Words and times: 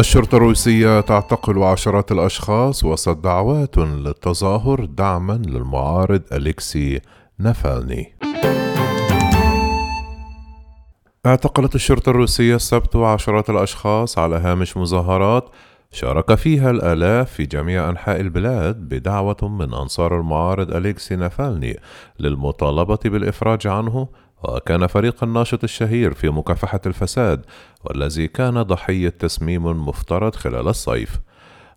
الشرطة 0.00 0.36
الروسية 0.36 1.00
تعتقل 1.00 1.62
عشرات 1.62 2.12
الأشخاص 2.12 2.84
وسط 2.84 3.16
دعوات 3.16 3.78
للتظاهر 3.78 4.84
دعما 4.84 5.32
للمعارض 5.32 6.22
أليكسي 6.32 7.00
نافالني. 7.38 8.14
اعتقلت 11.26 11.74
الشرطة 11.74 12.10
الروسية 12.10 12.56
السبت 12.56 12.96
عشرات 12.96 13.50
الأشخاص 13.50 14.18
على 14.18 14.36
هامش 14.36 14.76
مظاهرات 14.76 15.50
شارك 15.92 16.34
فيها 16.34 16.70
الآلاف 16.70 17.32
في 17.32 17.46
جميع 17.46 17.88
أنحاء 17.88 18.20
البلاد 18.20 18.76
بدعوة 18.76 19.36
من 19.42 19.74
أنصار 19.74 20.20
المعارض 20.20 20.74
أليكسي 20.76 21.16
نافالني 21.16 21.80
للمطالبة 22.20 22.98
بالإفراج 23.04 23.66
عنه 23.66 24.08
وكان 24.44 24.86
فريق 24.86 25.24
الناشط 25.24 25.64
الشهير 25.64 26.14
في 26.14 26.28
مكافحة 26.28 26.80
الفساد 26.86 27.44
والذي 27.84 28.28
كان 28.28 28.62
ضحية 28.62 29.08
تسميم 29.08 29.88
مفترض 29.88 30.34
خلال 30.34 30.68
الصيف. 30.68 31.20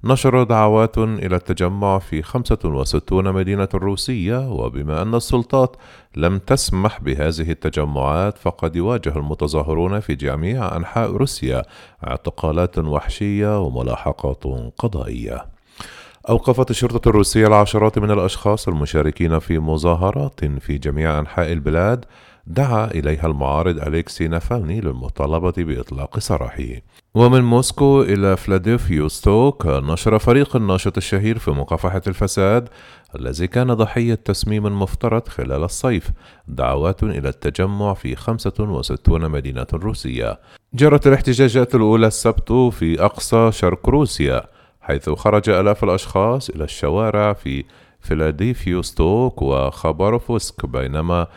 نشر 0.06 0.44
دعوات 0.44 0.98
إلى 0.98 1.36
التجمع 1.36 2.00
في 2.00 2.22
65 2.22 3.34
مدينة 3.34 3.68
روسية 3.74 4.50
وبما 4.52 5.02
أن 5.02 5.16
السلطات 5.16 5.76
لم 6.16 6.38
تسمح 6.38 7.02
بهذه 7.02 7.52
التجمعات 7.52 8.38
فقد 8.38 8.76
يواجه 8.76 9.18
المتظاهرون 9.18 10.00
في 10.00 10.16
جميع 10.16 10.76
أنحاء 10.76 11.12
روسيا 11.12 11.64
اعتقالات 12.08 12.78
وحشية 12.78 13.62
وملاحقات 13.62 14.44
قضائية. 14.78 15.46
أوقفت 16.30 16.70
الشرطة 16.70 17.10
الروسية 17.10 17.48
العشرات 17.48 18.00
من 18.00 18.12
الأشخاص 18.12 18.68
المشاركين 18.68 19.40
في 19.40 19.60
مظاهرات 19.60 20.46
في 20.46 20.78
جميع 20.78 21.20
أنحاء 21.20 21.52
البلاد 21.52 22.06
دعا 22.48 22.86
إليها 22.86 23.28
المعارض 23.28 23.80
أليكسي 23.80 24.28
نافالني 24.28 24.82
للمطالبة 24.82 25.54
بإطلاق 25.58 26.20
سراحه. 26.20 26.64
ومن 27.16 27.44
موسكو 27.44 28.02
إلى 28.02 28.38
فلاديفيوستوك 28.38 29.66
نشر 29.66 30.20
فريق 30.20 30.56
الناشط 30.56 30.98
الشهير 30.98 31.38
في 31.38 31.52
مكافحة 31.52 32.02
الفساد 32.08 32.70
الذي 33.16 33.48
كان 33.48 33.74
ضحية 33.74 34.16
تسميم 34.16 34.80
مفترض 34.82 35.28
خلال 35.28 35.64
الصيف. 35.64 36.12
دعوات 36.48 37.04
إلى 37.04 37.30
التجمع 37.30 37.94
في 37.94 38.16
65 38.16 39.32
مدينة 39.32 39.68
روسية. 39.74 40.40
جرت 40.74 41.08
الاحتجاجات 41.08 41.76
الأولى 41.76 42.08
السبت 42.08 42.52
في 42.52 43.06
أقصى 43.06 43.52
شرق 43.52 43.90
روسيا 43.90 44.44
حيث 44.82 45.10
خرج 45.10 45.50
آلاف 45.50 45.84
الأشخاص 45.84 46.50
إلى 46.50 46.64
الشوارع 46.64 47.34
في 47.34 47.64
فيلاديفيوستوك 48.02 49.42
وخباروفسك 49.42 50.66
بينما 50.66 51.28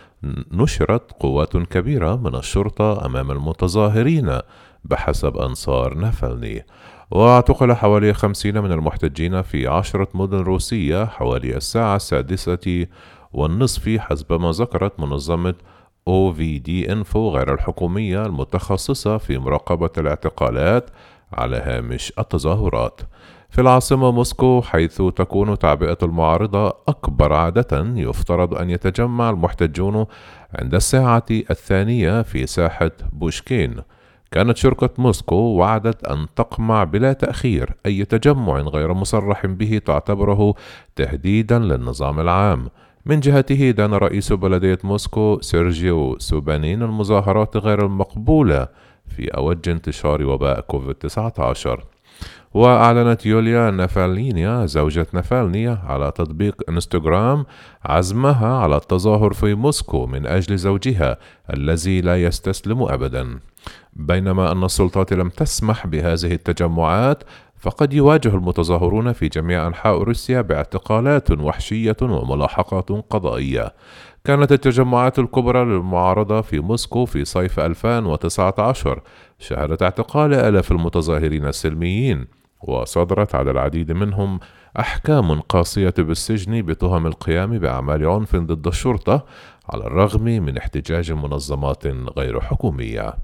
نشرت 0.53 1.13
قوات 1.21 1.57
كبيرة 1.57 2.17
من 2.17 2.35
الشرطة 2.35 3.07
أمام 3.07 3.31
المتظاهرين 3.31 4.39
بحسب 4.85 5.37
أنصار 5.37 5.95
نافلني. 5.95 6.67
واعتقل 7.11 7.73
حوالي 7.73 8.15
خمسين 8.15 8.63
من 8.63 8.73
المحتجين 8.73 9.43
في 9.43 9.67
عشرة 9.67 10.09
مدن 10.15 10.39
روسية 10.39 11.05
حوالي 11.05 11.57
الساعة 11.57 11.97
السادسة 11.97 12.87
والنصف 13.33 13.89
حسب 13.89 14.33
ما 14.33 14.51
ذكرت 14.51 15.01
منظمة 15.01 15.55
OVD 16.11 16.91
إنفو 16.91 17.31
غير 17.31 17.55
الحكومية 17.55 18.27
المتخصصة 18.27 19.19
في 19.19 19.39
مراقبة 19.39 19.91
الاعتقالات 19.99 20.91
على 21.33 21.57
هامش 21.57 22.13
التظاهرات. 22.19 23.01
في 23.51 23.61
العاصمة 23.61 24.11
موسكو 24.11 24.63
حيث 24.63 24.97
تكون 24.97 25.59
تعبئة 25.59 25.99
المعارضة 26.03 26.69
أكبر 26.89 27.33
عادة 27.33 27.87
يفترض 27.97 28.55
أن 28.55 28.71
يتجمع 28.71 29.31
المحتجون 29.31 30.07
عند 30.59 30.75
الساعة 30.75 31.25
الثانية 31.31 32.23
في 32.23 32.47
ساحة 32.47 32.91
بوشكين. 33.13 33.77
كانت 34.31 34.57
شركة 34.57 34.91
موسكو 34.99 35.37
وعدت 35.37 36.05
أن 36.05 36.27
تقمع 36.37 36.85
بلا 36.85 37.13
تأخير 37.13 37.75
أي 37.87 38.05
تجمع 38.05 38.59
غير 38.61 38.95
مصرح 38.95 39.47
به 39.47 39.81
تعتبره 39.87 40.55
تهديدا 40.97 41.59
للنظام 41.59 42.21
العام. 42.21 42.69
من 43.07 43.21
جهته 43.21 43.71
دان 43.71 43.95
رئيس 43.95 44.33
بلدية 44.33 44.79
موسكو 44.84 45.39
سيرجيو 45.41 46.19
سوبانين 46.19 46.83
المظاهرات 46.83 47.56
غير 47.56 47.84
المقبولة. 47.84 48.69
في 49.09 49.28
أوج 49.28 49.69
انتشار 49.69 50.25
وباء 50.25 50.61
كوفيد 50.61 50.94
19 50.94 51.84
وأعلنت 52.55 53.27
يوليا 53.27 53.71
نافالينيا 53.71 54.67
زوجة 54.67 55.06
نافالنيا 55.12 55.78
على 55.87 56.11
تطبيق 56.11 56.62
إنستغرام 56.69 57.47
عزمها 57.84 58.59
على 58.59 58.77
التظاهر 58.77 59.33
في 59.33 59.55
موسكو 59.55 60.06
من 60.06 60.27
أجل 60.27 60.56
زوجها 60.56 61.17
الذي 61.53 62.00
لا 62.00 62.22
يستسلم 62.22 62.83
أبدا. 62.83 63.39
بينما 63.93 64.53
أن 64.53 64.65
السلطات 64.65 65.12
لم 65.12 65.28
تسمح 65.28 65.87
بهذه 65.87 66.33
التجمعات 66.33 67.23
فقد 67.59 67.93
يواجه 67.93 68.28
المتظاهرون 68.28 69.12
في 69.12 69.28
جميع 69.28 69.67
أنحاء 69.67 70.03
روسيا 70.03 70.41
باعتقالات 70.41 71.31
وحشية 71.31 71.97
وملاحقات 72.03 72.89
قضائية. 72.91 73.72
كانت 74.25 74.53
التجمعات 74.53 75.19
الكبرى 75.19 75.65
للمعارضة 75.65 76.41
في 76.41 76.61
موسكو 76.61 77.05
في 77.05 77.25
صيف 77.25 77.61
2019 77.61 79.03
شهدت 79.39 79.83
اعتقال 79.83 80.34
آلاف 80.34 80.72
المتظاهرين 80.72 81.47
السلميين 81.47 82.27
وصدرت 82.62 83.34
على 83.34 83.50
العديد 83.50 83.93
منهم 83.93 84.41
أحكام 84.78 85.41
قاسية 85.41 85.94
بالسجن 85.99 86.62
بتهم 86.62 87.06
القيام 87.06 87.59
بأعمال 87.59 88.06
عنف 88.09 88.37
ضد 88.37 88.67
الشرطة 88.67 89.25
على 89.69 89.87
الرغم 89.87 90.25
من 90.25 90.56
احتجاج 90.56 91.12
منظمات 91.12 91.87
غير 92.19 92.41
حكومية. 92.41 93.15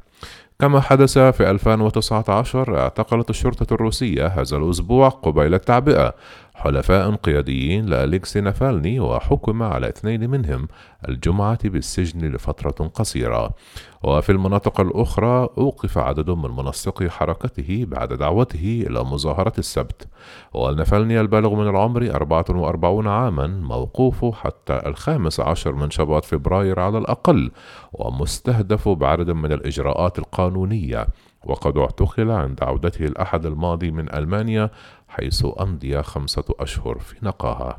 كما 0.60 0.80
حدث 0.80 1.18
في 1.18 1.50
2019 1.50 2.78
اعتقلت 2.78 3.30
الشرطة 3.30 3.74
الروسية 3.74 4.26
هذا 4.26 4.56
الأسبوع 4.56 5.08
قبيل 5.08 5.54
التعبئة. 5.54 6.14
حلفاء 6.54 7.14
قياديين 7.14 7.86
لأليكسي 7.86 8.40
نافالني 8.40 9.00
وحكم 9.00 9.62
على 9.62 9.88
اثنين 9.88 10.30
منهم 10.30 10.68
الجمعة 11.08 11.68
بالسجن 11.68 12.32
لفترة 12.32 12.88
قصيرة. 12.88 13.50
وفي 14.02 14.32
المناطق 14.32 14.80
الأخرى 14.80 15.48
أوقف 15.58 15.98
عدد 15.98 16.30
من 16.30 16.50
منسقي 16.50 17.10
حركته 17.10 17.84
بعد 17.88 18.12
دعوته 18.12 18.84
إلى 18.86 19.04
مظاهرة 19.04 19.52
السبت. 19.58 20.08
والنفلني 20.54 21.20
البالغ 21.20 21.54
من 21.54 21.68
العمر 21.68 22.10
44 22.14 23.08
عاما 23.08 23.46
موقوف 23.46 24.24
حتى 24.34 24.82
الخامس 24.86 25.40
عشر 25.40 25.72
من 25.72 25.90
شباط 25.90 26.24
فبراير 26.24 26.80
على 26.80 26.98
الأقل 26.98 27.50
ومستهدف 27.92 28.88
بعدد 28.88 29.30
من 29.30 29.52
الإجراءات 29.52 30.18
القانونية. 30.18 31.06
وقد 31.44 31.78
اعتقل 31.78 32.30
عند 32.30 32.62
عودته 32.62 33.04
الأحد 33.04 33.46
الماضي 33.46 33.90
من 33.90 34.14
ألمانيا 34.14 34.70
حيث 35.08 35.46
أمضي 35.60 36.02
خمسة 36.02 36.44
أشهر 36.60 36.98
في 36.98 37.16
نقاهة. 37.22 37.76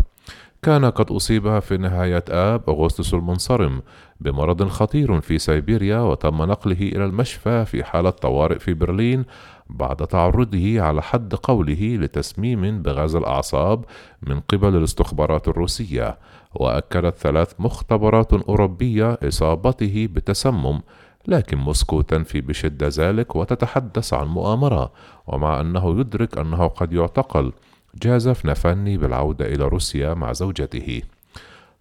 كان 0.62 0.86
قد 0.86 1.12
أصيب 1.12 1.60
في 1.60 1.78
نهاية 1.78 2.24
آب 2.30 2.70
أغسطس 2.70 3.14
المنصرم 3.14 3.82
بمرض 4.20 4.68
خطير 4.68 5.22
في 5.22 5.38
سيبيريا 5.38 6.00
وتم 6.00 6.44
نقله 6.44 6.82
إلى 6.82 7.06
المشفى 7.06 7.66
في 7.66 7.84
حالة 7.84 8.10
طوارئ 8.10 8.60
في 8.60 8.74
برلين 8.74 9.26
بعد 9.70 9.96
تعرضه 9.96 10.82
على 10.82 11.02
حد 11.02 11.36
قوله 11.36 11.98
لتسميم 12.02 12.82
بغاز 12.82 13.16
الأعصاب 13.16 13.86
من 14.22 14.40
قبل 14.40 14.76
الاستخبارات 14.76 15.48
الروسية. 15.48 16.18
وأكدت 16.56 17.18
ثلاث 17.18 17.54
مختبرات 17.60 18.34
أوروبية 18.34 19.18
إصابته 19.24 20.08
بتسمم 20.12 20.82
لكن 21.28 21.58
موسكو 21.58 22.02
تنفي 22.02 22.42
بشدة 22.42 22.90
ذلك 22.98 23.36
وتتحدث 23.36 24.14
عن 24.14 24.28
مؤامرة 24.28 24.92
ومع 25.28 25.62
أنه 25.62 26.00
يدرك 26.00 26.38
أنه 26.38 26.68
قد 26.68 26.94
يعتقل 26.94 27.54
جازف 27.96 28.46
نفاني 28.46 28.98
بالعودة 28.98 29.46
إلى 29.46 29.68
روسيا 29.68 30.14
مع 30.14 30.34
زوجته. 30.34 31.02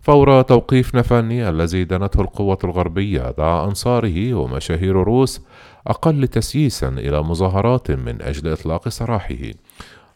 فور 0.01 0.43
توقيف 0.43 0.95
نفاني 0.95 1.49
الذي 1.49 1.85
دنته 1.85 2.21
القوة 2.21 2.59
الغربية 2.65 3.31
دعا 3.31 3.65
أنصاره 3.65 4.35
ومشاهير 4.35 4.97
روس 4.97 5.41
أقل 5.87 6.29
تسييسا 6.29 6.89
إلى 6.89 7.23
مظاهرات 7.23 7.91
من 7.91 8.23
أجل 8.23 8.53
إطلاق 8.53 8.89
سراحه. 8.89 9.51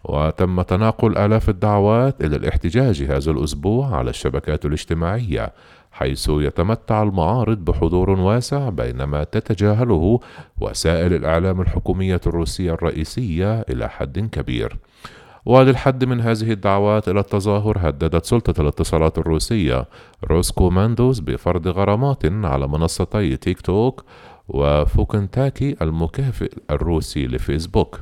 وتم 0.04 0.62
تناقل 0.62 1.18
آلاف 1.18 1.48
الدعوات 1.48 2.24
إلى 2.24 2.36
الاحتجاج 2.36 3.02
هذا 3.02 3.30
الأسبوع 3.30 3.96
على 3.96 4.10
الشبكات 4.10 4.66
الاجتماعية 4.66 5.52
حيث 5.96 6.28
يتمتع 6.28 7.02
المعارض 7.02 7.58
بحضور 7.58 8.10
واسع 8.10 8.68
بينما 8.68 9.24
تتجاهله 9.24 10.20
وسائل 10.60 11.14
الإعلام 11.14 11.60
الحكومية 11.60 12.20
الروسية 12.26 12.72
الرئيسية 12.72 13.60
إلى 13.60 13.88
حد 13.88 14.18
كبير. 14.18 14.76
وللحد 15.44 16.04
من 16.04 16.20
هذه 16.20 16.52
الدعوات 16.52 17.08
إلى 17.08 17.20
التظاهر 17.20 17.78
هددت 17.80 18.24
سلطة 18.24 18.60
الاتصالات 18.60 19.18
الروسية 19.18 19.88
روسكومنادزور 20.24 21.20
بفرض 21.20 21.68
غرامات 21.68 22.24
على 22.24 22.68
منصتي 22.68 23.36
تيك 23.36 23.60
توك 23.60 24.04
وفكونتاكتي 24.48 25.76
المكافئ 25.82 26.52
الروسي 26.70 27.26
لفيسبوك. 27.26 28.00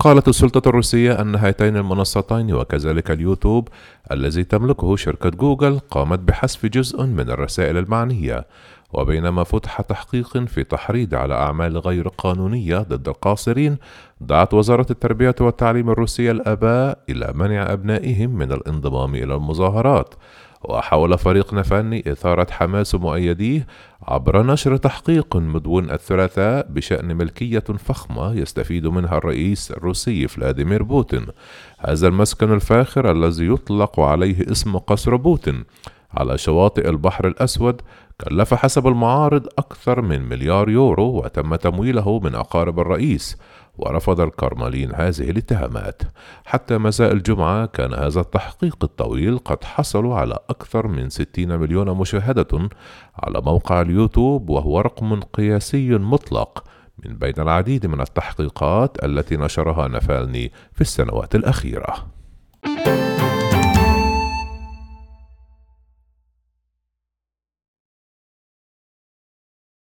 قالت 0.00 0.28
السلطة 0.28 0.68
الروسية 0.68 1.20
أن 1.20 1.34
هاتين 1.34 1.76
المنصتين 1.76 2.54
وكذلك 2.54 3.10
اليوتيوب 3.10 3.68
الذي 4.12 4.44
تملكه 4.44 4.96
شركة 4.96 5.30
جوجل 5.30 5.78
قامت 5.78 6.18
بحذف 6.18 6.66
جزء 6.66 7.02
من 7.02 7.30
الرسائل 7.30 7.76
المعنية 7.76 8.46
وبينما 8.92 9.44
فتح 9.44 9.80
تحقيق 9.80 10.38
في 10.38 10.64
تحريض 10.64 11.14
على 11.14 11.34
أعمال 11.34 11.78
غير 11.78 12.08
قانونية 12.08 12.78
ضد 12.78 13.08
القاصرين 13.08 13.76
دعت 14.20 14.54
وزارة 14.54 14.86
التربية 14.90 15.34
والتعليم 15.40 15.90
الروسية 15.90 16.30
الآباء 16.30 16.98
إلى 17.08 17.32
منع 17.34 17.72
أبنائهم 17.72 18.30
من 18.30 18.52
الانضمام 18.52 19.14
إلى 19.14 19.34
المظاهرات. 19.34 20.14
وحاول 20.64 21.18
فريق 21.18 21.54
نفاني 21.54 22.12
إثارة 22.12 22.46
حماس 22.50 22.94
مؤيديه 22.94 23.66
عبر 24.02 24.46
نشر 24.46 24.76
تحقيق 24.76 25.36
مدون 25.36 25.90
الثلاثاء 25.90 26.66
بشأن 26.70 27.16
ملكية 27.16 27.58
فخمة 27.58 28.34
يستفيد 28.34 28.86
منها 28.86 29.18
الرئيس 29.18 29.70
الروسي 29.70 30.28
فلاديمير 30.28 30.82
بوتين. 30.82 31.26
هذا 31.78 32.08
المسكن 32.08 32.52
الفاخر 32.52 33.10
الذي 33.10 33.46
يطلق 33.46 34.00
عليه 34.00 34.52
اسم 34.52 34.78
قصر 34.78 35.16
بوتين 35.16 35.64
على 36.14 36.38
شواطئ 36.38 36.88
البحر 36.88 37.26
الأسود 37.26 37.82
كلف 38.20 38.54
حسب 38.54 38.86
المعارض 38.86 39.46
أكثر 39.58 40.00
من 40.00 40.28
مليار 40.28 40.70
يورو 40.70 41.04
وتم 41.04 41.54
تمويله 41.54 42.20
من 42.20 42.34
أقارب 42.34 42.80
الرئيس 42.80 43.36
ورفض 43.78 44.20
الكرملين 44.20 44.94
هذه 44.94 45.30
الاتهامات 45.30 46.02
حتى 46.44 46.78
مساء 46.78 47.12
الجمعة 47.12 47.66
كان 47.66 47.94
هذا 47.94 48.20
التحقيق 48.20 48.76
الطويل 48.82 49.38
قد 49.38 49.64
حصلوا 49.64 50.14
على 50.14 50.38
أكثر 50.50 50.86
من 50.86 51.08
60 51.08 51.58
مليون 51.58 51.90
مشاهدة 51.90 52.68
على 53.18 53.40
موقع 53.40 53.80
اليوتيوب 53.80 54.50
وهو 54.50 54.80
رقم 54.80 55.20
قياسي 55.20 55.90
مطلق 55.90 56.64
من 57.04 57.16
بين 57.16 57.34
العديد 57.38 57.86
من 57.86 58.00
التحقيقات 58.00 59.04
التي 59.04 59.36
نشرها 59.36 59.88
نفالني 59.88 60.52
في 60.72 60.80
السنوات 60.80 61.34
الأخيرة. 61.34 62.06